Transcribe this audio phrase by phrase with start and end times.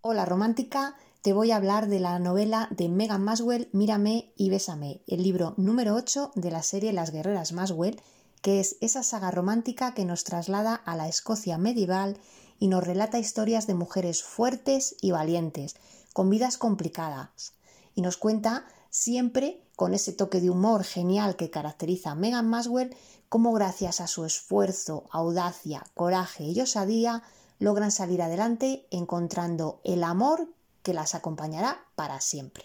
[0.00, 5.02] Hola romántica, te voy a hablar de la novela de Megan Maswell, Mírame y Bésame,
[5.08, 8.00] el libro número 8 de la serie Las Guerreras Maswell,
[8.40, 12.16] que es esa saga romántica que nos traslada a la Escocia medieval
[12.60, 15.74] y nos relata historias de mujeres fuertes y valientes,
[16.12, 17.54] con vidas complicadas,
[17.96, 22.96] y nos cuenta siempre con ese toque de humor genial que caracteriza a Megan Maswell,
[23.28, 27.24] cómo gracias a su esfuerzo, audacia, coraje y osadía
[27.58, 30.48] logran salir adelante encontrando el amor
[30.82, 32.64] que las acompañará para siempre.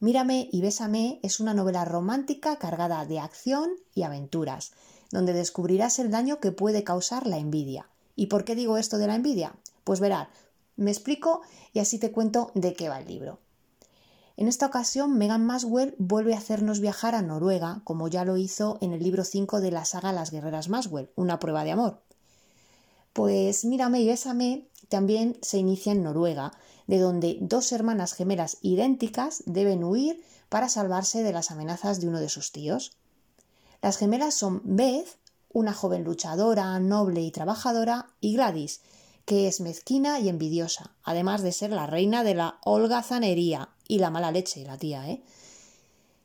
[0.00, 4.72] Mírame y Bésame es una novela romántica cargada de acción y aventuras,
[5.10, 7.88] donde descubrirás el daño que puede causar la envidia.
[8.16, 9.54] ¿Y por qué digo esto de la envidia?
[9.84, 10.28] Pues verás,
[10.76, 11.42] me explico
[11.72, 13.38] y así te cuento de qué va el libro.
[14.36, 18.78] En esta ocasión, Megan Maswell vuelve a hacernos viajar a Noruega, como ya lo hizo
[18.80, 22.02] en el libro 5 de la saga Las Guerreras Maswell, una prueba de amor.
[23.14, 26.52] Pues Mírame y Bésame también se inicia en Noruega,
[26.88, 32.18] de donde dos hermanas gemelas idénticas deben huir para salvarse de las amenazas de uno
[32.18, 32.96] de sus tíos.
[33.82, 35.06] Las gemelas son Beth,
[35.52, 38.80] una joven luchadora, noble y trabajadora, y Gladys,
[39.26, 44.10] que es mezquina y envidiosa, además de ser la reina de la holgazanería y la
[44.10, 45.22] mala leche, la tía, ¿eh?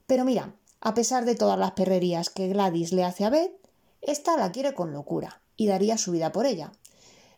[0.07, 3.53] Pero mira, a pesar de todas las perrerías que Gladys le hace a Beth,
[4.01, 6.71] esta la quiere con locura y daría su vida por ella.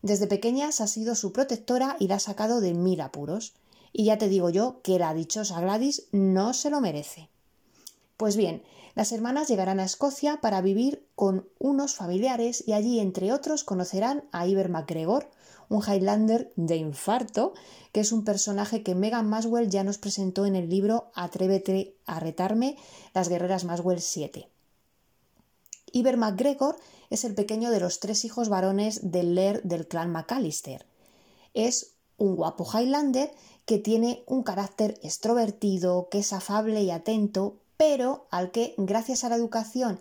[0.03, 3.53] Desde pequeñas ha sido su protectora y la ha sacado de mil apuros.
[3.91, 7.29] Y ya te digo yo que la dichosa Gladys no se lo merece.
[8.17, 8.61] Pues bien,
[8.93, 14.23] las hermanas llegarán a Escocia para vivir con unos familiares y allí, entre otros, conocerán
[14.31, 15.27] a Iber MacGregor,
[15.67, 17.53] un Highlander de infarto,
[17.91, 22.19] que es un personaje que Megan Maswell ya nos presentó en el libro Atrévete a
[22.19, 22.77] retarme,
[23.15, 24.47] las guerreras Maswell 7.
[25.91, 26.77] Iber MacGregor
[27.09, 30.85] es el pequeño de los tres hijos varones del Laird del clan McAllister.
[31.53, 33.31] Es un guapo Highlander
[33.65, 39.29] que tiene un carácter extrovertido, que es afable y atento, pero al que, gracias a
[39.29, 39.99] la educación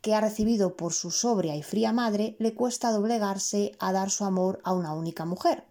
[0.00, 4.24] que ha recibido por su sobria y fría madre, le cuesta doblegarse a dar su
[4.24, 5.64] amor a una única mujer.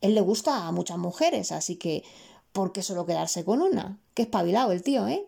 [0.00, 2.02] Él le gusta a muchas mujeres, así que
[2.52, 3.98] ¿por qué solo quedarse con una?
[4.14, 5.26] Qué espabilado el tío, ¿eh?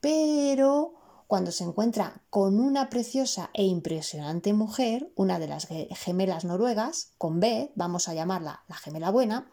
[0.00, 0.94] Pero
[1.26, 7.40] cuando se encuentra con una preciosa e impresionante mujer, una de las gemelas noruegas, con
[7.40, 9.50] B, vamos a llamarla la gemela buena,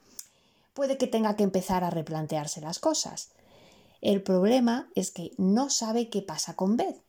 [0.73, 3.29] puede que tenga que empezar a replantearse las cosas.
[4.01, 7.01] El problema es que no sabe qué pasa con Beth.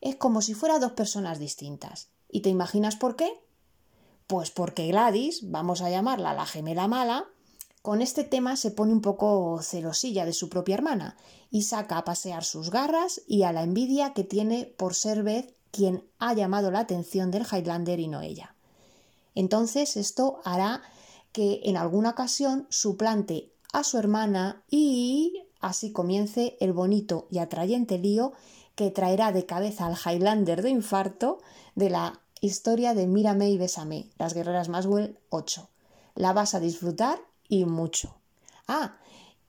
[0.00, 2.08] Es como si fueran dos personas distintas.
[2.30, 3.30] ¿Y te imaginas por qué?
[4.26, 7.26] Pues porque Gladys, vamos a llamarla la gemela mala,
[7.82, 11.16] con este tema se pone un poco celosilla de su propia hermana
[11.50, 15.54] y saca a pasear sus garras y a la envidia que tiene por ser Beth
[15.70, 18.54] quien ha llamado la atención del Highlander y no ella.
[19.34, 20.82] Entonces esto hará
[21.32, 27.98] que en alguna ocasión suplante a su hermana y Así comience el bonito y atrayente
[27.98, 28.32] lío
[28.74, 31.38] que traerá de cabeza al Highlander de infarto
[31.74, 35.68] de la historia de Mírame y Bésame, las guerreras Maswell 8.
[36.14, 38.16] La vas a disfrutar y mucho.
[38.66, 38.96] Ah,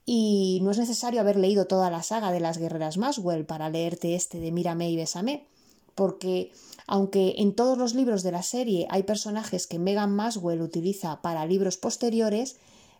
[0.04, 4.14] y no es necesario haber leído toda la saga de las guerreras Maswell para leerte
[4.14, 5.46] este de Mírame y Bésame,
[5.94, 6.52] porque
[6.86, 11.46] aunque en todos los libros de la serie hay personajes que Megan Maswell utiliza para
[11.46, 12.56] libros posteriores,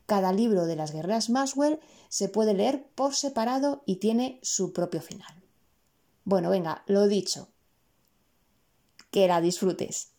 [0.07, 5.03] cada libro de las guerreras Maswell se puede leer por separado y tiene su propio
[5.03, 5.43] final.
[6.25, 7.49] Bueno, venga, lo dicho.
[9.11, 10.12] Que la disfrutes.